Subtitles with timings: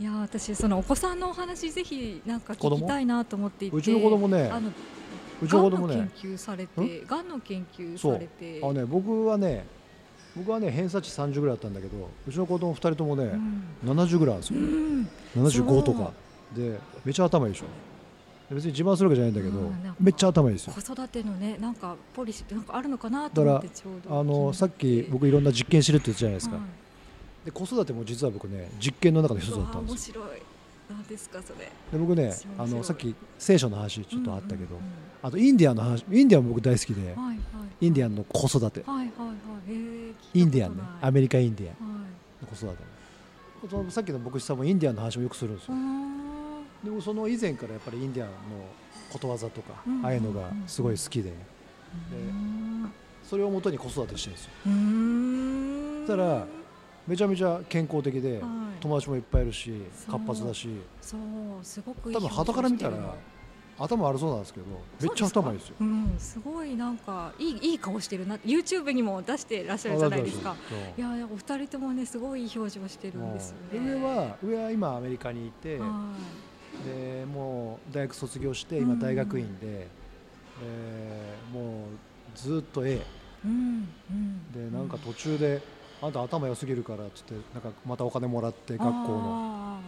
[0.00, 3.76] いや私そのお子さんのお話ぜひなんか聞きたいなと思っていて。
[3.76, 4.48] うちの子供ね。
[4.50, 4.70] あの
[5.42, 5.94] うちの子供ね。
[5.94, 8.60] がんの研究されてがんの研究されて。
[8.62, 9.66] あのね僕はね
[10.34, 13.90] 僕はね偏差値30ぐらいだったんだけどうちの子供2人ともね、うん。
[13.90, 15.08] 70ぐらいあるんですよ、うん。
[15.46, 16.12] 75とか。
[16.56, 17.66] でめちゃ頭いいでしょ。
[18.54, 19.70] 別に自慢するわけじゃないんだけど、
[20.00, 20.72] めっちゃ頭いいですよ。
[20.72, 26.64] 子育てのねなんかポリシーってなんかあるのかなと思ってちょうどあのさっき僕いろんな実験してるって言ったじゃないですか、はい
[27.44, 30.20] で子育ても実は僕ね実験の中の一つだったんですよ。
[30.20, 30.42] 面白い。
[30.90, 31.70] 何ですかそれ。
[31.92, 37.42] で僕ねあのさっき聖書の話ちょっとあったけど、うんうんあとインディアンの話インディアンも僕大好きで、うんはいは
[37.82, 37.86] い。
[37.86, 38.82] インディアンの子育て。
[38.86, 39.34] はいはいは
[39.68, 39.74] い。
[40.32, 41.76] インディアンねアメリカインディアン
[42.40, 42.82] の子育て。
[43.68, 45.74] そのさっきの牧師さんもインディアンの話もよくするんですよ。
[46.82, 48.34] でもその以前からやっぱりインディアンの
[49.12, 50.02] ことわざとか、うん。
[50.06, 51.28] ああいうのがすごい好きで。
[51.28, 51.32] ー
[52.12, 52.90] うん
[53.22, 54.50] それをもとに子育てしてるんですよ。
[56.06, 56.46] そしたら
[57.10, 58.40] めちゃめちゃ健康的で、はい。
[58.78, 60.68] 友達もいっぱいいるし活発だし。
[61.02, 61.20] そう。
[61.64, 63.16] すごく多分旗から見たら
[63.80, 64.66] 頭悪そうなんですけど
[65.00, 65.74] めっちゃ頭いいですよ。
[65.80, 66.14] るうん。
[66.18, 68.36] すごいなんかいいいい顔してるな。
[68.36, 70.54] YouTube にも出してらっしゃるじゃないですか。
[70.96, 76.14] いやお二人ともねすごいいい表情してるんですようんねで上は上は今アメリカにいては
[76.86, 79.88] でもう大学卒業して今大学院で、
[80.62, 83.00] えーもうずっと A い
[83.44, 84.70] うんうん。
[84.70, 85.60] でなんか途中で、
[86.02, 89.22] あんた頭良すぎるからっつってなんかまたお金もらって学校の。
[89.76, 89.80] あ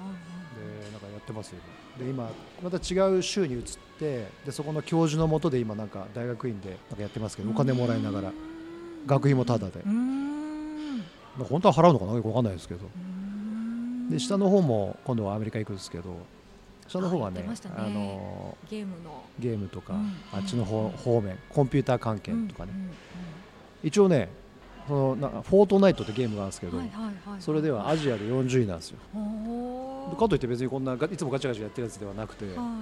[0.54, 1.58] でなんかやってますよ。
[1.98, 2.30] で今
[2.62, 3.62] また違う州に移っ
[3.98, 8.32] てでそこの教授のもとで今なんか大学院でなんかやってますけーどお金もらいながら
[9.06, 9.82] 学費もタダで。
[9.84, 12.12] 本当は払うのかな？
[12.12, 12.80] よくわかんないですけど。
[14.10, 16.14] で下の方も今度はアメリカ行くんですけど
[16.86, 17.48] 下の方はねね。
[17.74, 19.22] あのゲームの。
[19.38, 20.14] ゲームとか、うん。
[20.30, 22.90] あっちの方方面コンピューター関係とかね、うんうん。
[23.82, 24.28] 一応ね
[24.88, 26.78] そのなフォートナイトってゲームがあるんですけど、
[27.38, 28.98] それではアジアで40位なんですよ。
[30.18, 32.80] かといって別にこんながいつもガチャガチャやってるやつではなくては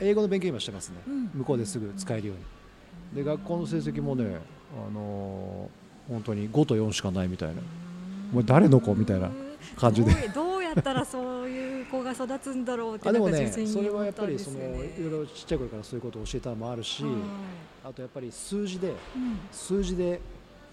[0.00, 0.96] 英語の勉強今してますね、
[1.34, 3.24] 向こうですぐ使えるように。
[3.24, 4.38] で学校の成績もね、
[4.88, 7.62] あのー本当に5と4しかないみたいな。
[8.32, 9.30] お前誰の子みたいな
[9.76, 10.10] 感じで。
[10.34, 14.60] どうやったらそういう子が育つんだろうってあでもねそれはやっぱりそのい
[14.98, 17.12] ろいろちっちゃい頃からそういうことを教えたのもあるしはい。
[17.84, 18.96] あとやっぱり数字でうん。
[19.52, 20.20] 数字で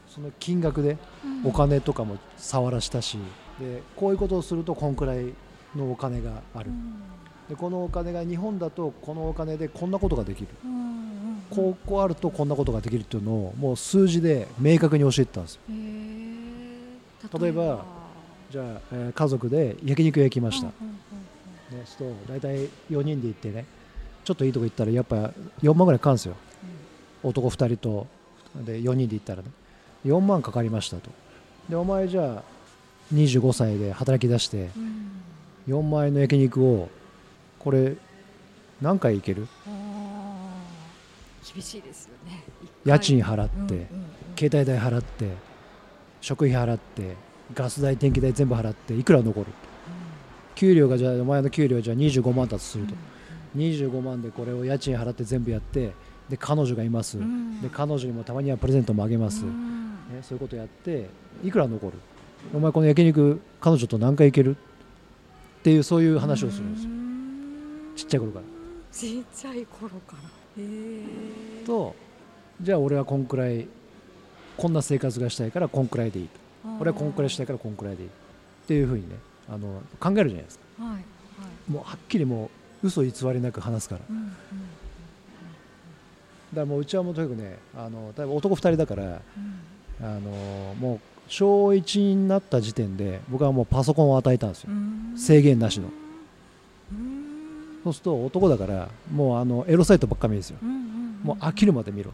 [0.09, 1.49] その金額でうん。
[1.49, 3.17] お金とかも触らしたし
[3.59, 5.33] でこういうことをするとこんくらい
[5.75, 6.69] のお金がある。
[6.69, 7.01] うん。
[7.47, 10.47] でこのお金が日本だとこのお金でこんなことができる。
[10.65, 11.43] うんうんうん。
[11.49, 15.61] こうこうあるとこんなことができるっていうのをもう数字で明確に教えてたんですよ。
[17.39, 17.85] 例えば
[18.49, 21.85] じゃあ、えー家族で焼肉屋行きました、ね、うんうんうん。
[21.85, 23.65] そう大体4人で行ってね
[24.23, 25.31] ちょっといいとこ行ったらやっぱ
[25.61, 26.35] 4万ぐらいかかるんですよ。
[27.23, 28.07] 男2人と
[28.55, 29.49] で4人で行ったらね
[30.05, 31.09] 4万かかりましたと。
[31.69, 32.43] でお前じゃあ
[33.13, 35.05] 25歳で働き出してうん
[35.67, 36.89] 4万円の焼肉を
[37.59, 37.95] これ
[38.81, 39.47] 何回行ける？
[41.53, 42.43] 厳しいですよね。
[42.85, 43.87] 家賃払って、うんうんうん。
[44.37, 45.31] 携帯代払って
[46.21, 47.15] 食費払って
[47.53, 49.47] ガス代電気代全部払っていくら残る？
[50.55, 52.93] 給料がじゃあお前の給料じゃあ25万だとすると、
[53.55, 55.93] 25万でこれを家賃払って全部やって
[56.29, 57.61] で彼女がいます、うん。
[57.61, 59.78] で彼女にもたまにはプレゼントもあげます、うん
[60.09, 61.07] ね、そういうことやって
[61.43, 61.93] いくら残る？
[62.53, 64.55] お前この焼肉彼女と何回行ける？
[64.55, 67.93] っていうそういう話をするんですよ、うん。
[67.95, 68.45] ちっちゃい頃から。
[68.91, 70.15] ちっちゃい頃か
[70.57, 70.63] ら。
[70.63, 70.65] へ
[71.61, 71.95] えと
[72.61, 73.67] じゃあ俺はこんくらい
[74.57, 76.39] こんな生活がしたいからこんくらいでいいと。
[76.79, 78.09] 俺はこんくらいしたいからこんくらいでいい。
[78.09, 78.11] っ
[78.67, 79.15] ていうふうにね
[79.49, 80.83] あの考えるじゃないですか。
[80.83, 81.71] はいはい。
[81.71, 82.49] もうはっきりも
[82.83, 84.01] う嘘偽りなく話すから。
[84.01, 84.31] だかうんうん
[86.53, 89.19] らもううちはもうとにかくねあの多分男2人だからうん
[90.01, 94.69] あのもう小1になった時点で僕はもうパソコンを与えたんですよ。
[94.71, 95.17] うん。
[95.17, 95.89] 制限なしの。
[96.91, 97.79] うん。
[97.83, 100.57] そうすると男だからもうあのエロサイトばっか見るんですよ。
[100.61, 100.89] うんうん
[101.23, 102.13] もう飽きるまで見ろ。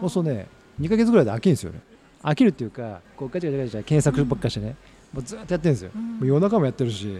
[0.00, 0.46] そうするとね
[0.80, 1.80] 2ヶ月ぐらいで飽きるんですよね。
[2.22, 4.76] 飽きるっていうかこうガチャガチャガチャ検索ばっかしてね、
[5.12, 6.16] もうずっとやってるんですよ、うん。
[6.18, 7.18] もう夜中もやってるし、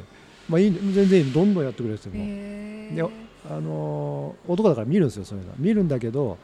[0.49, 2.23] まあ、いい全然いいどんどんやってくれるんですよもう。
[2.27, 2.95] へー。
[2.97, 5.53] であのー男だから見るんですよそういうの。
[5.59, 6.39] 見るんだけど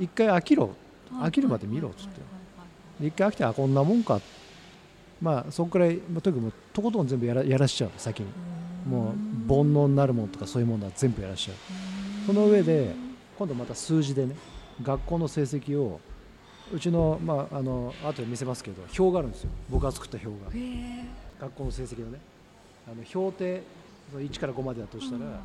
[0.00, 0.74] 一回飽きろ
[1.12, 3.06] 飽きるまで見ろっつって。
[3.06, 4.20] 一回飽きてあこんなもんか。
[5.20, 8.26] まあそんくらい、まあ、とにかくとことん全部やらやらしちゃう先に。
[8.88, 11.56] もう煩悩になるものとかそういうものは全部やらしちゃう。
[12.26, 12.94] その上で
[13.38, 14.36] 今度また数字でね
[14.82, 16.00] 学校の成績を
[16.72, 19.50] うちのまああの後で見せますけど表があるんですよ。
[19.70, 20.50] 僕が作った表が。
[21.40, 22.18] 学校の成績のね。
[22.88, 23.62] あの評定
[24.10, 25.40] その1から5までだとしたら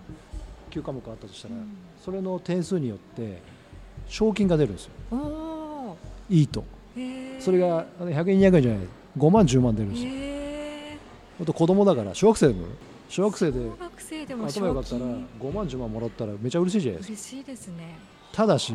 [0.70, 1.56] 9科目あったとしたら
[2.04, 3.42] それの点数によって
[4.08, 4.92] 賞金が出るんですよ
[6.32, 6.64] いいと。
[7.40, 8.80] それがあの100円200円じゃない。
[9.18, 10.10] 5万10万出るんですよ。
[10.14, 10.98] へ
[11.38, 12.68] ほんと子供だから小学生でも。
[13.10, 15.28] 小学生で小学生でも頭よかったら賞金。
[15.42, 17.14] 5万10万もらったらめちゃ嬉しいじゃないですか。
[17.14, 17.98] 嬉しいですね。
[18.32, 18.74] ただし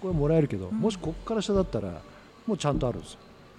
[0.00, 0.78] これもらえるけど、うん。
[0.78, 2.02] もしこっから下だったら
[2.46, 3.18] もうちゃんとあるんですよ。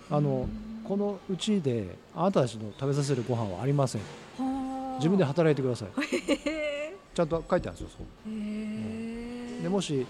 [0.09, 0.49] あの
[0.83, 4.01] このうちであなたたちの食べさせるご飯はありません。
[4.01, 5.89] はあ自分で働いてください。
[6.15, 10.05] へちゃんと書いてあるんですよえへえでもし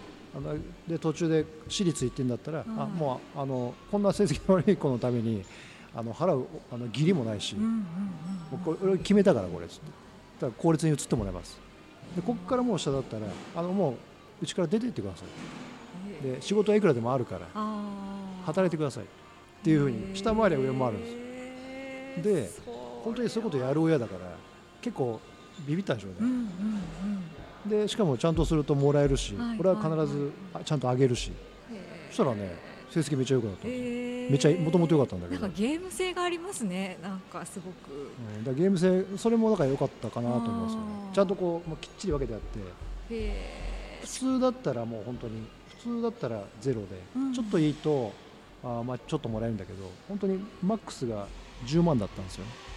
[0.87, 2.81] で途中で私立行ってんだったら、うん。
[2.81, 5.43] あもうあのこんな成績の悪い子のために
[5.93, 7.55] あの払うあの義理もないし、
[8.63, 9.85] これ俺決めたからこれっつって。
[10.39, 11.59] だから公立に移ってもらいます。
[12.15, 13.93] でここからもう下だったらあのもう
[14.41, 15.23] うちから出て行ってくださ
[16.23, 16.23] い。
[16.23, 17.47] で仕事はいくらでもあるから
[18.45, 19.03] 働いてください。
[19.03, 19.07] っ
[19.63, 21.01] ていうふうに下回りは上もあるん
[22.23, 22.57] です。
[22.65, 22.71] で
[23.03, 24.21] 本当にそういうことやる親だから
[24.81, 25.19] 結構
[25.67, 26.47] ビビったんでしょうね、うんうんうん
[27.65, 31.31] でしかもちゃんとするともらえるし、はいこれは必はいずあちゃんとあげるし、
[32.09, 32.57] そしたらね
[32.89, 36.97] 成績めっちゃ良くなったんめっちゃもともと良かったんだけど、なんかゲーム性がありますね。
[37.01, 38.11] なんかすごく。
[38.37, 40.85] うん、だゲーム性それもだから良かったかなと思いますよね。
[41.13, 42.59] ちゃんとこうもうきっちり分けてあって。
[43.15, 47.33] へ普通だったらもう本当に普通だったらゼロで、うん。
[47.33, 48.11] ちょっといいと
[48.63, 51.27] あーまあちょっともらえるんだけど本当にマックスが
[51.65, 52.70] 10万だったんですよえ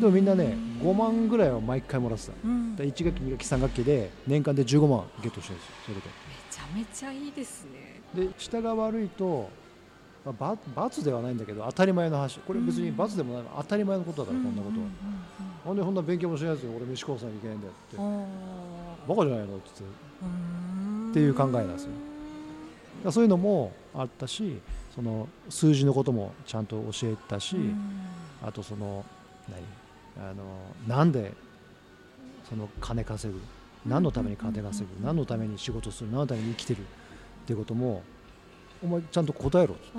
[0.00, 2.32] でもみんなね5万ぐらいは毎回もらってた。
[2.44, 2.76] うん。
[2.76, 6.02] めで1学期2学期3学期で年間で15万ゲットしてるんですよそれで。
[6.50, 8.00] ちゃめちゃいいですね。
[8.14, 9.48] で下が悪いと、
[10.24, 12.38] まあ、ば罰ではないんだけど当たり前の話。
[12.40, 14.86] これ別に罰でもない当たり前のことだからこんなことは、
[15.66, 17.96] なんでこんな勉強もしないやつに俺飯食わさなきゃいけないんだよって。
[19.08, 19.56] バカじゃないの？
[19.56, 20.04] って言って。
[21.10, 21.90] っていう考えなんですよ。
[23.04, 24.58] だそういうのもあったし
[24.94, 27.56] その数字のこともちゃんと教えたし、
[28.42, 29.04] あとその
[29.48, 30.28] 何？
[30.30, 30.42] あの
[30.86, 31.32] なんで
[32.48, 33.40] その金稼ぐ？
[33.86, 35.06] 何のために金稼ぐ？
[35.06, 36.10] 何のために仕事する？
[36.10, 36.80] 何のために生きてる？
[36.80, 36.84] っ
[37.46, 38.02] ていうことも
[38.82, 39.98] お前ちゃんと答えろっつって。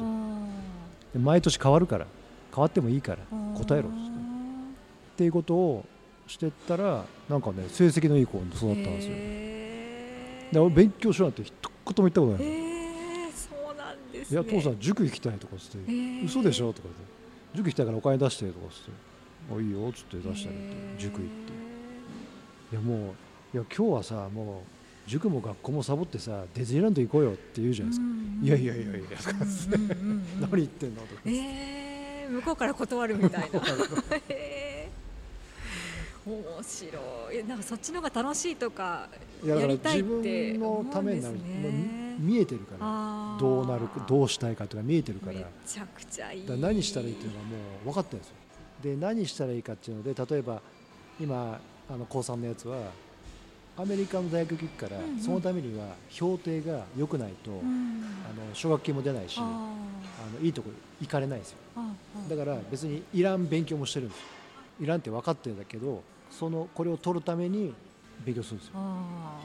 [1.13, 2.07] で毎年変わるから。
[2.53, 3.17] 変わってもいいから。
[3.57, 4.01] 答えろっつって。
[4.01, 5.85] っていうことを
[6.27, 9.13] してったらなんかね成績のいい子に育ったんですよ。
[9.15, 15.91] へで俺勉強しろなんて一言も言ったことないへえそうなんですいねや父さん塾行きたいとかっつって。
[15.91, 16.25] へー。
[16.25, 16.71] 嘘でしょ？
[16.71, 17.01] とか言って。
[17.57, 18.91] 塾行きたいからお金出してとかっつって
[19.51, 20.99] あいいよっつって出してあげてへー。
[20.99, 21.31] 塾行って。
[22.71, 22.97] いやもう
[23.57, 29.69] いや今日はさもう塾も学校もサボってさディズニーランド行こうよって言うじゃないですか、うんいやいやいやいやとかっつっ
[30.41, 31.21] 何言ってんのとか。
[31.25, 33.59] えー、向こうから断るみたいな。
[36.25, 36.89] 面白
[37.31, 37.37] い。
[37.37, 39.07] えなんかそっちの方が楽しいとか
[39.43, 41.35] いやりたい自って分のためになる。
[42.19, 43.37] 見えてるから。
[43.39, 45.33] どうなるどうしたいかとか見えてるから。
[45.33, 46.47] めちゃくちゃいい。
[46.47, 48.35] ら何したらいいっていうのはもう分かってるんですよ
[48.85, 50.61] で何したらいいかっていうので例えば
[51.19, 51.59] 今
[51.89, 52.77] あの高3のやつは
[53.77, 55.19] アメリカの大学行くから、うんうん。
[55.19, 57.59] そのためには評定が良くないと、うん。
[57.59, 60.69] あの奨学金も出ないしああのいいとこ
[61.01, 61.57] 行かれないんですよ。
[62.29, 64.25] だから別にいらん勉強もしてるんですよ。
[64.81, 67.73] いらんって分かってるんだけどそのこれを取るために
[68.23, 68.73] 勉強するんですよ。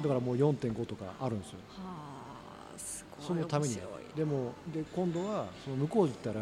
[0.03, 1.59] だからもう4.5とかあるんですよ。
[3.21, 3.79] そのために
[4.15, 6.41] でもで今度はその向こう行ったら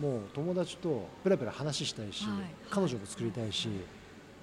[0.00, 2.34] もう友達とペラペラ話したいし、はい
[2.70, 3.68] 彼女も作りたいし、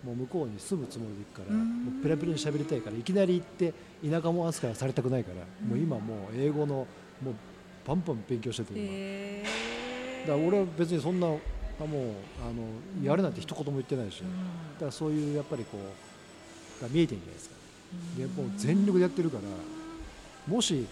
[0.06, 1.86] もう向こうに住むつもりで行くからうん。
[1.86, 3.74] もうペラペラに喋りたいからいきなり行って
[4.08, 5.38] 田舎も扱いされたくないから、
[5.68, 6.86] もう今もう英語の
[7.24, 7.34] もう
[7.88, 10.28] バンバン勉強してて今、へー。
[10.28, 11.40] だから俺は別にそんなあもう
[12.42, 12.52] あ
[13.02, 14.28] のやるなんて一言も言ってないし、うん。
[14.74, 15.78] だからそういうやっぱりこ
[16.80, 17.56] うが見えてるんじゃないですか。
[18.18, 19.44] でもう全力でやってるから
[20.54, 20.86] もし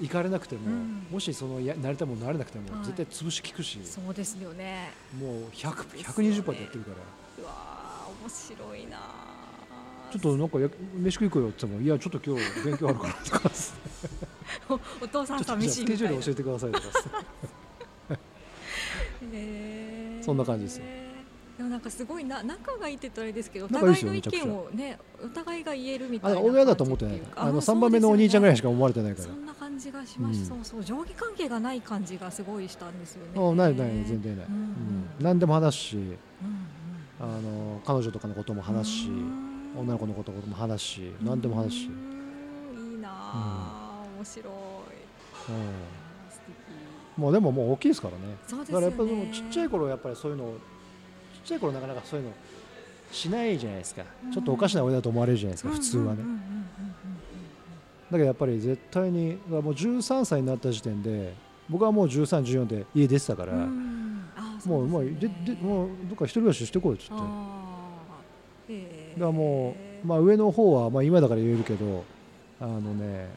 [0.00, 1.06] 行かれなくても、うん。
[1.10, 2.86] もしそのやなりたいものなれなくても、はい。
[2.86, 4.90] 絶対潰し効くしそうですよね。
[5.18, 6.40] もう100そうですよね。
[6.42, 6.96] 120%でやってるから。
[7.42, 8.98] うわー面白いな
[10.12, 13.50] ちょっとなんかや飯食い行こうよって言ってもいやちょっと今日勉強あるからとか
[14.68, 14.74] お
[15.04, 16.86] お父さん寂しいみたいなスケジュール教えてくださいとか
[19.32, 20.24] へー。
[20.24, 20.84] そんな感じですよ
[21.56, 29.28] でもなんかすごいな仲がいいって言ったらあれですけどお互いの意見をねお互いが言えるみたいなあ親だと思ってないあの3番目のお兄ちゃんぐらいしか思われてないから。
[29.28, 30.64] そんな感じがしました、うん。
[30.64, 33.30] そうそう上下関係がない感じがすごいしたんですよね。
[33.36, 34.54] あないない全然ない、うん。
[34.54, 35.08] うん。
[35.20, 36.16] 何でも話すしうん
[37.20, 39.78] あの彼女とかのことも話すしうん。
[39.78, 44.44] 女の子のことも話すし何でも話すし、うんいいなあ、面白い。
[44.44, 44.54] うん。
[46.30, 47.20] 素敵。
[47.20, 48.26] もうでももう大きいですからね。
[48.26, 48.36] ね。
[48.50, 50.58] だからやっぱりちっちゃい頃やっぱりそういうのを
[51.44, 52.32] ちっちゃい頃なかなかそういうの
[53.12, 54.32] しないじゃないですか、うん。
[54.32, 56.24] ちょっとおかしな親だと思われるじゃないですか、普通はね、
[58.10, 61.34] だけどやっぱり絶対にもう13歳になった時点で
[61.68, 64.04] 僕はもう1314で家出てたから、うん。
[64.64, 67.12] もうもうそでででもうどっか一人暮らししてこいっつって。
[67.12, 67.18] だ
[69.20, 72.02] からもう、まあ、上の方は、まあ、今だから言えるけど
[72.58, 73.28] あのね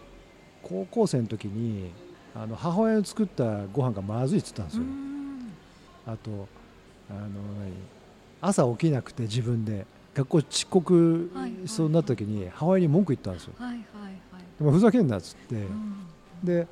[0.63, 1.91] 高校生の時に
[2.33, 5.51] あの母親の作ったご飯がまずいっつったんですうよ、ん。
[6.07, 6.47] あと
[7.09, 7.97] あの何？
[8.41, 9.86] 朝起きなくて自分で。
[10.17, 11.32] 学校遅刻
[11.67, 13.53] しそうになった時に母親に文句言ったんですよ。
[14.60, 15.56] でもふざけんなっつって。
[15.56, 15.96] うん。
[16.44, 16.65] で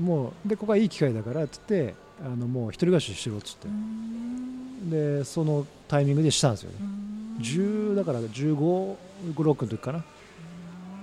[0.00, 1.94] もうでここはいい機会だからっつって
[2.24, 3.68] あのもう一人暮らししろっつって。
[3.68, 4.90] うん。
[4.90, 6.76] でそのタイミングでしたんですよね。
[6.80, 7.42] うん。
[7.42, 8.96] 10だから15、
[9.34, 10.02] 6の時かな。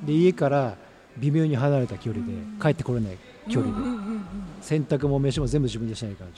[0.03, 0.75] で家から
[1.17, 3.17] 微妙に離れた距離で帰ってこれない
[3.50, 3.86] 距離で。
[4.62, 6.31] 洗濯も飯も全部自分でしないから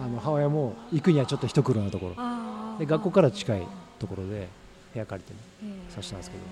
[0.00, 2.14] あの母親も行くにはちょっと一苦労なところ
[2.78, 3.66] で学校から近い
[3.98, 4.48] ところで
[4.92, 6.42] 部屋借りてさしたんですけど。
[6.42, 6.48] だ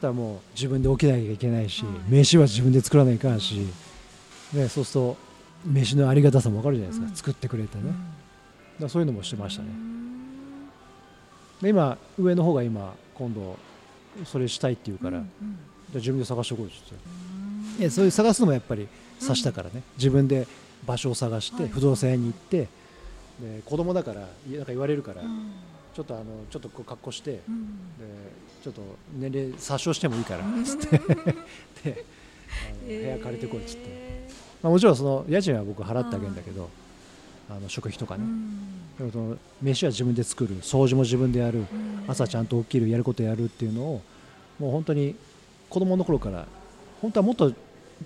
[0.00, 3.66] からもう自分で起きなきゃいけないし、はい飯は自分で作らないかんし、
[4.52, 5.16] ね、そうすると
[5.64, 7.16] 飯のありがたさも分かるじゃないですか、うん。
[7.16, 8.82] 作ってくれてね、うん。
[8.82, 9.68] だそういうのもしてましたね。
[9.70, 10.68] うん。
[11.62, 13.58] で今上の方が今今度
[14.24, 16.76] それしたいって言うから、じゃあ自分で探してこいって
[17.78, 20.46] 言ってそういう探すのもやっぱりさしたからね、自分で
[20.86, 21.72] 場所を探して、はい。
[21.72, 22.68] 不動産屋に行って
[23.40, 25.50] で子供だからいなんか言われるから、うん。
[25.94, 27.66] ちょっとあのちょっとこう格好して、うん。
[27.98, 28.04] で
[28.62, 28.82] ちょっと
[29.18, 30.64] 年齢詐称してもいいからうん。
[30.64, 30.98] つって。
[31.84, 32.04] で
[32.54, 34.28] あの部屋借りてこいっつって、へ
[34.62, 36.70] まあ、もちろんその家賃は僕払ってあげるんだけど
[37.50, 39.12] あの食費とかね、ーうん。
[39.12, 41.66] その飯は自分で作る掃除も自分でやるうん。
[42.06, 44.02] 朝ちゃんと起きるやることやるっていうのを
[44.58, 45.16] もう本当に
[45.68, 46.46] 子供の頃から
[47.00, 47.50] 本当はもっと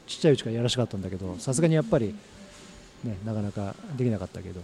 [0.07, 2.15] ちっちゃいうちからやらしかったんだけどさすがにやっぱり、
[3.05, 4.61] ね、なかなかできなかったけど、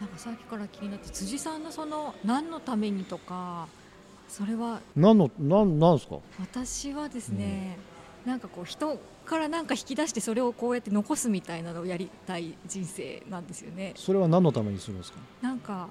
[0.00, 3.66] なんかさっきから気になって辻さんのその何のためにとか
[4.28, 6.16] それは何のなんなんですか？
[6.40, 7.78] 私はですね、
[8.26, 13.94] なんかこう人からなんか引き出してそれをこうやって残すみたいなのをやりたい人生なんですよね。
[13.96, 15.18] それは何のためにするんですか？
[15.40, 15.88] なんか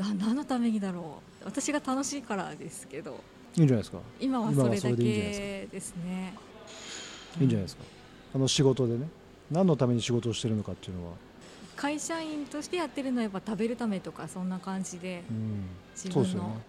[0.00, 1.44] あ何のためにだろう。
[1.44, 3.20] 私が楽しいからですけど。
[3.56, 3.98] いいんじゃないですか。
[4.18, 6.34] 今はそれだけですね。
[7.40, 7.82] いいんじゃないですか。
[8.34, 9.08] あの仕事でね
[9.52, 11.12] 何のために仕事をしてるのかっていうのは、
[11.76, 16.62] 会社員としてやってるのはやっぱ食べるためとかそんな感じでうん、自そうですよ分のね、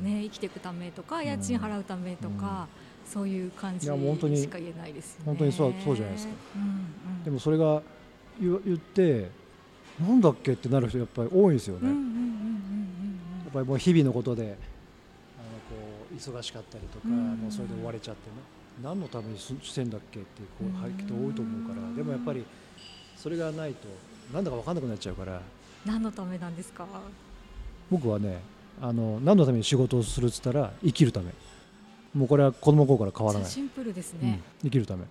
[0.00, 0.04] うん。
[0.04, 2.68] ね、生きていくためとか家賃払うためとか、
[3.04, 5.24] そういう感じいやもう本当にしか言えないですよね。
[5.26, 6.34] 本当にそうそうじゃないですか。
[6.56, 6.64] うんう
[7.20, 7.82] ん、でもそれが
[8.40, 9.30] 言言って
[10.00, 11.94] なんだっけってなる人やっぱり多いんですよね、や
[13.50, 14.56] っぱりもう日々のことであのこ
[16.12, 17.36] う忙しかったりとか、うん。
[17.38, 18.36] もうそれで追われちゃってね
[18.82, 21.96] 何のためにすしてんだっけってこううん人多いと思うから。
[21.96, 22.44] でもやっぱり
[23.16, 23.88] それがないと
[24.32, 25.34] なんだか分かんなくなっちゃうから。
[25.34, 25.40] うん
[25.84, 26.86] 何のためなんですか？
[27.90, 28.40] 僕はね
[28.80, 31.30] あの何のために仕事をするっつったら生きるため。
[32.14, 34.28] もうこれは子供の頃から変わらない、シンプルですうん。
[34.28, 34.40] ね。
[34.62, 35.04] 生きるため。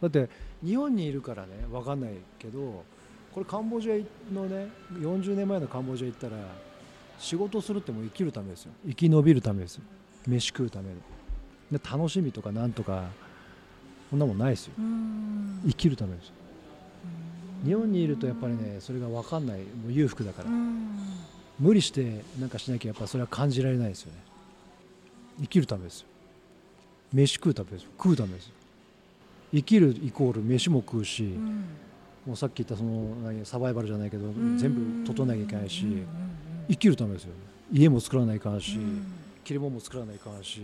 [0.00, 0.30] だって
[0.64, 2.82] 日本にいるからね分かんないけど
[3.32, 3.94] これカンボジア
[4.34, 6.36] のね40年前のカンボジア行ったら
[7.18, 8.72] 仕事するってもう生きるためですよ。
[8.86, 9.82] 生き延びるためですよ。
[10.26, 10.94] 飯食うためで
[11.70, 13.04] で楽しみとかなんとか
[14.10, 14.74] そんなもんないですよ。
[14.78, 15.62] うん。
[15.66, 16.32] 生きるためですよ。
[17.64, 19.58] 日本にいるとやっぱりねそれが分かんない。
[19.58, 20.48] もう裕福だから。
[20.48, 20.88] うん。
[21.58, 24.18] 無理してなんかしなきゃやっぱそれは感じられないですよね。
[25.40, 26.06] 生きるためですよ。
[27.12, 27.90] 飯食うためですよ。
[27.96, 28.52] 食うためですよ。
[29.52, 31.64] 生きるイコール飯も食うし、うん。
[32.26, 34.58] もうさっき言ったその何サバイバルじゃないけどうん。
[34.58, 35.86] 全部整えなきゃいけないし
[36.68, 37.32] 生きるためですよ
[37.72, 39.06] 家も作らないかんし、うん。
[39.44, 40.60] 着るものも作らないかんし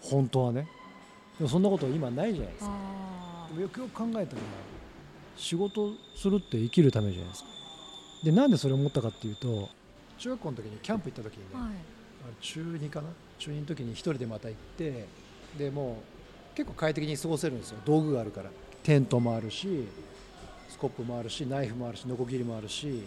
[0.00, 0.68] 本当はね。
[1.38, 2.70] でもそんなこと今ないじゃないですか。
[2.72, 4.42] あでもよくよく考えたら
[5.36, 7.48] 仕事するって生きるためじゃないですか。
[8.24, 9.68] でなんでそれを思ったかっていうと
[10.18, 11.72] 中学校の時にキャンプ行った時にね、ーはい。
[12.40, 13.08] 中2かな？
[13.38, 15.06] 中2の時に一人でまた行って
[15.56, 16.02] でも
[16.54, 17.78] う結構快適に過ごせるんですよ。
[17.84, 18.50] 道具があるから。
[18.82, 19.86] テントもあるし
[20.68, 23.02] スコップもあるしナイフもあるしノコギリもあるし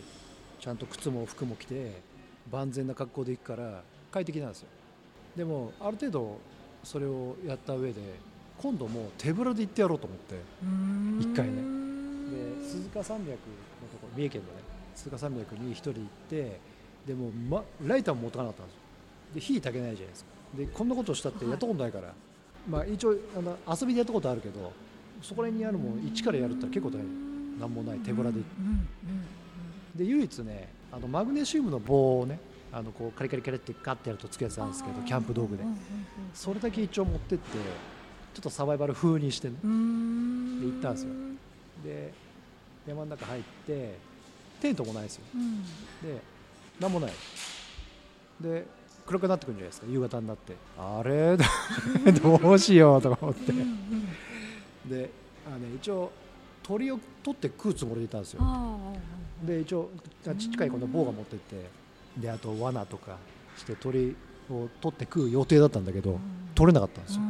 [0.59, 2.01] ちゃんと靴も服も着て
[2.51, 3.81] 万全な格好で行くから
[4.11, 4.67] 快適なんですよ。
[5.35, 6.39] でもある程度
[6.83, 8.01] それをやった上で
[8.61, 10.35] 今度もう手ぶらで行ってやろうと思って
[11.19, 11.53] 一一回ね。
[11.53, 14.53] で鈴鹿山脈のところ三重県のね
[14.95, 16.59] 鈴鹿山脈に一人行って
[17.05, 18.81] でも、ま、ライターも持たなかったんですよ。
[19.35, 20.29] で火焚けないじゃないですか。
[20.57, 22.13] でこんなことしたってやったことないから、
[22.69, 24.71] まあ一応あの遊びでやったことあるけど
[25.21, 27.59] そこら辺にあるもん一からやるって結構大変。
[27.59, 28.55] なんもない手ぶらで行って。
[28.59, 29.97] うんうん。
[29.97, 32.39] で唯一ねあのマグネシウムの棒をね
[32.73, 35.63] あのこうカリカリカリってガッてやるとつくやつなんですけどキャンプ道具で。
[36.33, 37.57] それだけ一応持ってって
[38.33, 41.09] ちょっとサバイバル風にしてねで行ったんですよ。
[41.83, 42.13] で
[42.87, 43.97] 山の中入って
[44.61, 45.23] テントもないですよ。
[45.35, 45.63] うん。
[45.63, 46.21] で
[46.79, 47.11] 何もない。
[48.39, 48.65] で
[49.05, 50.55] 暗くなってくるんじゃないですか夕方になって。
[50.77, 51.37] あれ？
[52.21, 53.51] どうしようとか思って。
[54.87, 55.09] で
[55.45, 56.11] あの、ね、一応
[56.63, 58.39] 鳥を取って食うつもりでいたんですよ。
[58.43, 58.93] あ
[59.43, 59.89] で一応
[60.23, 61.80] ちっちゃいこの棒が持ってって
[62.17, 63.17] であと罠とか
[63.57, 64.15] して鳥
[64.49, 66.19] を取って食う予定だったんだけど
[66.55, 67.21] 取れなかったんですよ。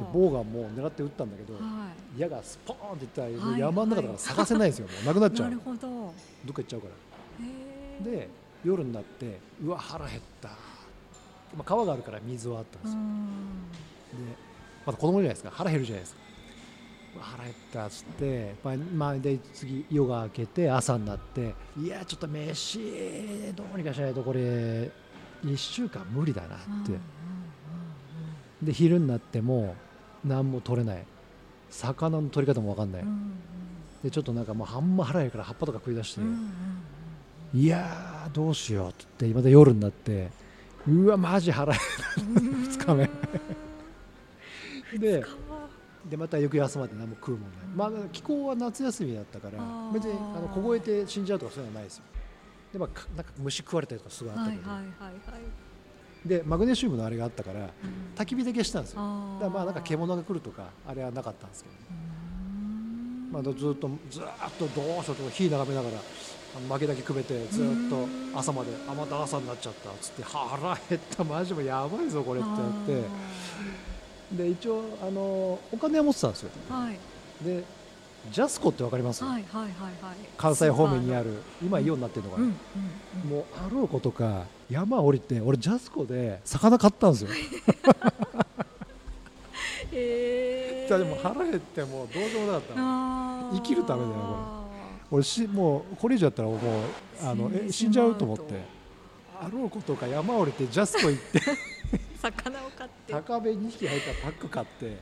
[0.00, 1.60] で棒がもう狙って撃ったんだけどは
[2.16, 3.60] 矢がスポーンっていったらはい。
[3.60, 4.88] 山の中だから探せないんですよ。
[4.92, 5.50] もうなくなっちゃう。
[5.50, 5.56] ど。
[6.44, 8.10] どか行っちゃうから。
[8.10, 8.28] で
[8.64, 10.54] 夜になってうわ腹減った、ま
[11.60, 14.26] あ、川があるから水はあったんですよ、うん。
[14.26, 14.36] で
[14.86, 15.50] まだ子供じゃないですか。
[15.50, 16.20] 腹減るじゃないですか
[17.18, 22.78] 腹減ったっつって、まあまあ、で次夜が明けて朝になっていやちょっと飯
[23.56, 24.90] どうにかしないとこれ
[25.44, 26.92] 1週間無理だなって、
[28.62, 29.74] で昼になっても
[30.24, 31.04] 何も取れない。
[31.70, 33.04] 魚の取り方も分かんない、
[34.02, 36.20] でちょっとなんかもうあんま腹減るから葉っぱとか食い出して、
[37.54, 40.30] いやーどうしようって言ってまた夜になって
[40.88, 41.80] うわマジ腹減
[42.18, 42.62] うんうん。
[42.64, 43.04] 二日目。
[43.04, 45.24] るで
[46.08, 52.04] でまた翌朝まで何も食うもんない、まあ気候は夏休みだったから別にあの凍えて死んじゃうとかそういうのはないですよ。
[52.72, 54.62] でまあかなんか虫食われたりとかすごいあったけど、
[56.24, 57.68] でマグネシウムのあれがあったからうん。
[58.16, 59.00] 焚き火だけしたんですよ。
[59.40, 63.32] だからまあなんか獣が来るとかあれはなかったんですけど、うん。
[63.32, 65.98] まあ、ずっとずーっとどうしようと火眺めながら
[66.68, 71.24] 負けだけくべてずーっと朝まであまた朝になっちゃったっつって腹減った。
[71.24, 73.02] マジもうやばいぞこれってなって
[74.32, 76.50] で一応あのお金は持ってたんですよ。
[76.68, 76.98] はい。
[77.44, 77.64] で
[78.30, 80.16] ジャスコってわかります、はいはいはいはい。
[80.36, 82.56] 関西方面にあるる今イオンになってるのかな、うんうん
[83.24, 83.30] うん。
[83.30, 87.30] もうあろうことか山降りて俺ジャスコで魚買ったんですよ。
[89.92, 92.80] へじゃあでも腹減ってもうどうしようもなかった。
[92.80, 96.58] の生きるためだよこ俺しもうこれ以上やったらもう
[97.24, 98.80] あの死んでえ死んじゃうと思って。
[99.42, 101.40] あろうことか山降りてジャスコ行って
[102.20, 103.12] 魚を買って。
[103.12, 104.98] 高べ2匹入ったパック買って。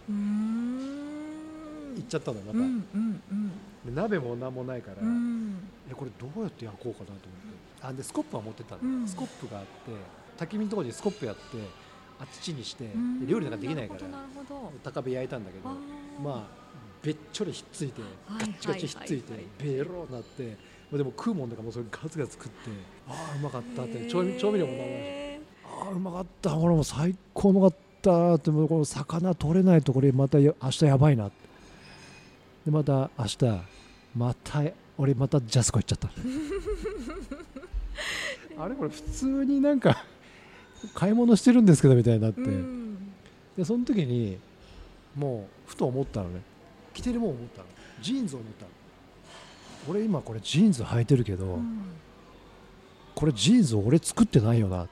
[1.98, 3.50] 行っちゃったのよまた、うんうんうん。
[3.84, 5.68] で鍋も何もないから、うん。
[5.90, 7.28] えこれどうやって焼こうかなと思って。
[7.82, 9.08] あでスコップは持ってたの、うん。
[9.08, 11.42] スコップがあって焚き火のところにスコップやって
[12.20, 13.20] あっちにして、うん。
[13.20, 14.00] で料理なんかできないから。
[14.84, 15.68] 高べ焼いたんだけど
[16.22, 16.58] まあ
[17.02, 20.56] べっちょりひっついてはいガッチガチひっついてはいベロになって
[20.90, 22.70] まあでも食うもんだからもうそれガツガツ食って
[23.08, 24.66] ああうまかったって調味料もなんも。
[24.66, 25.27] ないし
[25.90, 26.50] うまかった。
[26.50, 27.78] これもう最高うまかった。
[28.34, 31.26] ってもうこの魚取れないとこれまたや明日やばいな。
[31.26, 31.36] って
[32.64, 33.38] でまた明日
[34.16, 34.62] また
[34.96, 36.08] 俺またジャスコ行っちゃった。
[38.62, 40.04] あれこれ普通になんか
[40.94, 43.12] 買い物してるんですけどみたいになって、うん。
[43.56, 44.38] でその時に
[45.16, 46.40] もうふと思ったのね。
[46.94, 47.68] 着てるもん思ったの。
[48.02, 48.70] ジーンズを思ったの。
[49.88, 51.82] 俺今これジーンズ履いてるけど、うん。
[53.14, 54.88] これジーンズ俺作ってないよな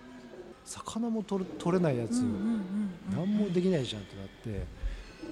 [0.67, 2.23] 魚も取れ取れないやつ、
[3.15, 4.51] 何もできないじゃんってなって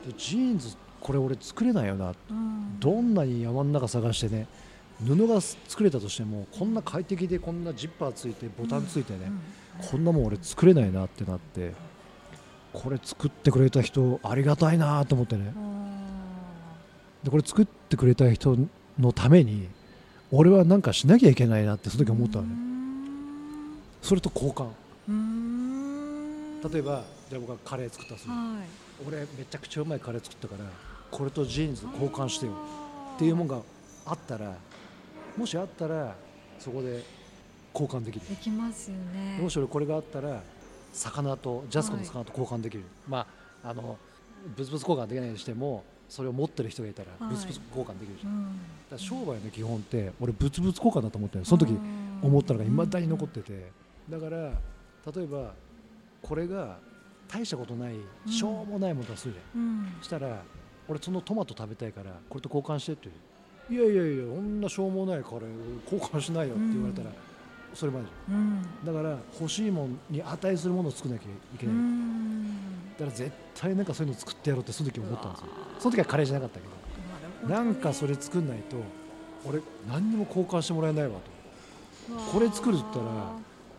[0.09, 2.15] でジーンズこれ俺作れないよな。
[2.31, 2.79] うん。
[2.81, 4.47] どんなに山の中探してね
[5.05, 9.31] 布が作れたとしてもこんな快適でこんなジッパーついてボタンついてね、
[9.91, 11.73] こんなもん俺作れないなってなって
[12.73, 15.53] これ作ってくれた人ありがたいなと思ってね。
[17.25, 18.57] でこれ作ってくれた人
[18.99, 19.69] のために
[20.31, 22.55] 俺はなんかしなきゃいけないなってその時思ったのね。
[24.01, 24.69] それと交換
[25.09, 28.33] 例えばじゃあ僕がカレー作ったとする。
[28.33, 29.07] はい。
[29.07, 30.65] 俺めちゃくちゃうまいカレー作ったから
[31.11, 32.53] これとジーンズ交換してよ。
[33.17, 33.61] っていうもんが
[34.07, 34.57] あったら
[35.37, 36.15] もしあったら
[36.59, 37.03] そこで
[37.73, 38.29] 交換できる。
[38.29, 39.39] できますよね。
[39.41, 40.43] もし俺これがあったら
[40.93, 43.27] 魚とジャスコの魚と交換できる、ま
[43.63, 43.99] ああの
[44.57, 47.35] 物々交換できないにしてもそれを持ってる人がいたらはい。
[47.35, 48.45] 物々交換できるじゃん、うん。
[48.45, 48.59] だか
[48.93, 51.45] ら商売の基本って俺物々交換だと思ってる。
[51.45, 51.77] その時
[52.23, 53.71] 思ったのがいまだに残ってて。
[54.09, 54.53] だから
[55.13, 55.53] 例えば
[56.23, 56.79] これが
[57.29, 58.33] 大したことないうん。
[58.33, 59.87] しょうもないものだとするじゃん、うん。
[60.01, 60.43] そしたら
[60.89, 63.09] 俺そのトマト食べたいからこれと交換してって
[63.73, 67.15] いやいやいやこんなしょうもないカレー交換しないよって言われたら、うん。
[67.75, 68.63] それまでじうん。
[68.85, 72.45] だから欲しいもんに値するものを作らなきゃいけうない、ん。
[72.99, 75.47] だから絶対なんかそういうの作ってやろうってその時思ったんですよ。
[75.81, 76.71] その時はカレーじゃなかったけど。
[76.71, 76.77] な
[77.21, 77.73] るほどね。
[77.73, 78.77] なんかそれ作んないと
[79.47, 82.15] 俺何にも交換してもらえないわと。
[82.33, 83.33] これ作るって言ったら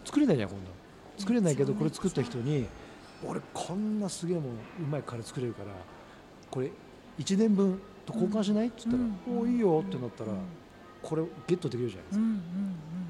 [0.03, 0.74] 作れないじゃんこんなの
[1.17, 2.65] 作れないけどこれ作った人に
[3.25, 4.55] 俺こんなすげえもんう
[4.89, 5.69] まいカレー作れるから
[6.51, 6.71] これ
[7.19, 8.67] 1年分と交換しない？
[8.67, 9.37] って言ったら「うん。
[9.39, 10.39] おおいいよ」ってなったらうん
[11.01, 12.19] これゲットできるじゃないです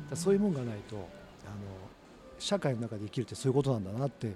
[0.09, 0.15] か。
[0.15, 1.05] そういうもんがないとあの
[2.37, 4.33] 社会の中で生きるってそういうことなんだなって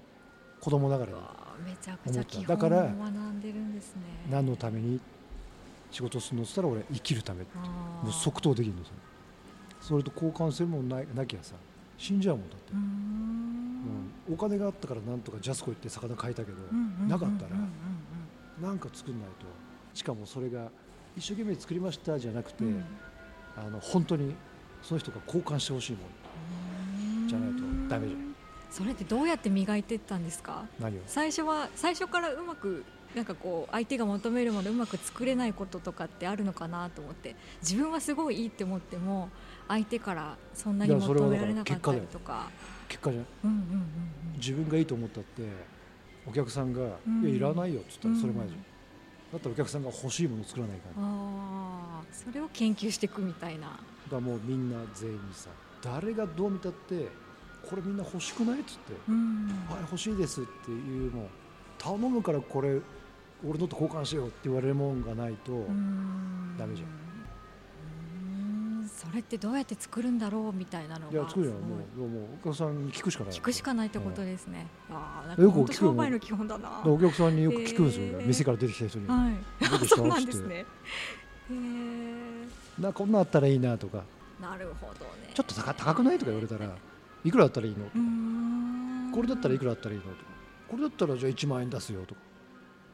[0.62, 2.89] 子供ながらにうわーめちゃくちゃ基だから
[4.29, 4.99] 何のために
[5.91, 6.43] 仕事するの？
[6.43, 7.43] って言ったら俺生きるため。
[7.43, 8.03] あー。
[8.05, 8.93] もう即答できるんですよ。
[9.82, 11.55] それと交換するもんないなきゃさ
[12.00, 12.72] 死んじゃうもんだって。
[12.74, 12.82] うーん。
[14.30, 14.34] うん。
[14.34, 19.46] お金があったからなんとかジャスコ行って魚買えたけど、うんうんうんうんなかったらうんなんか作んないと。
[19.94, 20.70] しかもそれが
[21.16, 22.72] 一生懸命作りましたじゃなくて、うん。
[22.72, 22.86] うん
[23.58, 24.36] あの本当に
[24.82, 26.00] その人が交換してほしいも
[27.26, 27.28] ん。
[27.28, 28.36] じゃないとダメじゃん。
[28.72, 30.66] それってどうやって磨いていったんですか？
[30.80, 31.02] 何を？
[31.08, 37.36] 最初は最初からうまくなんかこう相手が求めるものをうまく作れないこととかってあるのかなと思って。
[37.62, 39.30] 自分はすごいいいって思っても
[39.67, 42.50] 相手からそんなに求められなかったりとか。
[42.88, 43.26] 結果じゃん。
[43.45, 43.86] うんうん
[44.38, 45.43] 自分がいいと思ったって
[46.26, 47.22] お客さんが「うん。
[47.24, 48.65] いやいらないよ」っつったらそれまでじゃん、うん
[49.32, 51.04] だったらお客さんが欲しいものを作らないから。
[51.04, 53.80] ああそれを研究していくみたいな。
[54.12, 55.50] らもうみんな全員にさ
[55.82, 57.08] 誰がどう見たって
[57.69, 61.28] これみんな欲しくないっつってうん「はい欲しいです」っていうもう
[61.78, 62.82] 頼むからこれ
[63.47, 66.89] 俺のと交換しようって言われるもんがないと、うんダメじゃん
[68.82, 71.60] うんそれってどうやって作るんだろうみたいなのがいや作るよも
[72.06, 74.67] うもうお客さんに聞くしかない聞くしかないってことですね。
[74.89, 76.82] ああ、なんかよく本当商売の基本だな。
[76.84, 79.69] でお客さんによく聞くんですよ、へー店から出てきた人に「はい。
[79.69, 79.95] どうでした?
[79.97, 80.56] 」そうなんですね。
[80.56, 80.65] へ
[81.52, 82.47] え。
[82.78, 84.04] 「なこんなんあったらいいな」とか
[84.41, 85.32] なるほどね。
[85.34, 86.69] 「ちょっと高高くない?」とか言われたら
[87.23, 89.12] 「いくらだったらいいの?」うーん。
[89.13, 90.15] これだったらいくらだったらいいのとか
[90.67, 92.21] これだったらじゃあ1万円出すよとか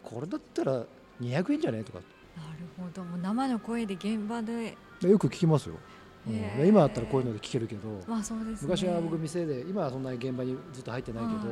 [0.06, 0.84] これだったら
[1.22, 2.00] 200円じゃねとか
[2.36, 3.04] なるほど。
[3.04, 4.78] もう生の声で現場で。
[5.02, 8.68] でよく聞きますよ、うん今だったらこういうので聞けるけどまあそうですね。
[8.70, 11.48] 昔は僕店で今はそんなに現場にずっと入ってないけど、はい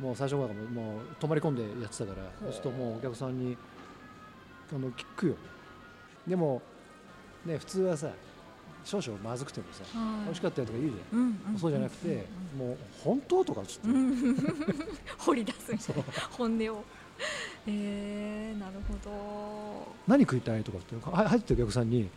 [0.00, 3.56] もう最初からももう泊まり込んでやってたからそうするともうお客さんに
[4.72, 5.34] あの聞くよ
[6.24, 6.62] でも
[7.44, 8.08] ね普通はさ
[8.84, 10.24] 少々まずくてもさはい。
[10.26, 11.58] 美味しかったよとか言うじゃん、うんうん。
[11.58, 12.24] そうじゃなくて、
[12.56, 13.94] もう本当とかっつって、うん。
[13.94, 13.98] う
[14.32, 14.36] ん
[15.18, 16.84] 掘り出すみたいな本音を。
[17.66, 19.10] ええ、なるほど。
[20.06, 22.08] 何食いたいとかっては入ってるお客さんに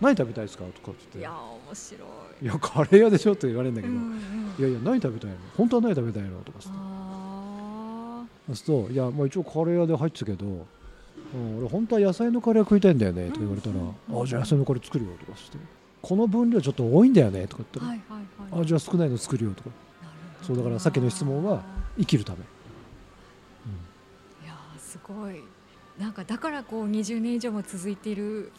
[0.00, 2.00] 何食べたいですかとかっていや面白い。
[2.38, 4.16] ていやカレー屋でしょって言われるんだけど、うんうん。
[4.58, 5.36] いやいや何食べたいの？
[5.56, 6.38] 本当は何食べたいの？
[6.40, 6.70] とかそ
[8.52, 10.50] うすると「いや、まあ、一応カレー屋で入ってたけど、う
[11.38, 15.58] ん、俺本当は野菜のカレー食いたいんだよね」とか言われたら「うんうんあじゃあ野菜のカレー作るよ」とかっつって
[16.02, 17.86] 「この分量ちょっと多いんだよね」とか言あ。
[17.86, 18.16] ったら「はいは
[18.50, 18.62] いはい。
[18.62, 19.70] あじゃあ少ないの作るよ」とか。
[20.42, 21.62] そうだからさっきの質問は
[21.98, 22.38] 生きるため、
[24.88, 25.42] すごい。
[25.98, 28.24] なんかだからこう20年以上も続いている。
[28.24, 28.50] うん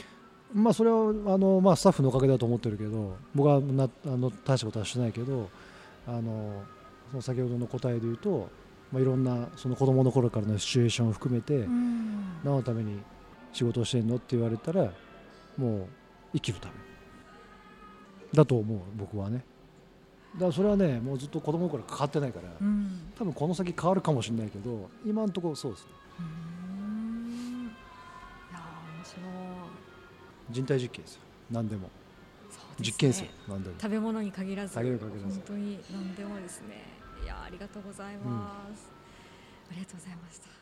[0.54, 5.48] まあそれはあの、まあ、スタッフのおかげだと思ってるけど僕はなあの大したことはしてないけど
[6.08, 6.64] あの
[7.12, 8.50] その先ほどの答えで言うと、
[8.92, 12.40] まあ、いろんなその子供の頃からのシチュエーションを含めて、うん。
[12.44, 13.00] 何のために
[13.54, 14.92] 仕事をしてんのって言われたら
[15.58, 15.88] もう
[16.34, 16.74] 生きるため
[18.34, 19.44] だと思う僕はね。
[20.34, 23.12] だからそれはねもうずっと子供の頃から変わってないから、うん。
[23.18, 27.66] 多分この先変わるかもしれないけど今のところそうですねうん。
[27.68, 28.62] いやー
[28.96, 29.26] 面白い
[30.52, 31.22] 人体実験ですよ。
[31.52, 31.90] 何でも。
[32.50, 32.86] そうですね。
[32.88, 33.28] 実験ですよ。
[33.48, 33.76] 何でも。
[33.80, 34.76] 食べ物に限らず。
[34.76, 37.00] 限らず本当に何でもですね。
[37.22, 38.90] いやーありがとうございます、
[39.70, 40.59] ありがとうございました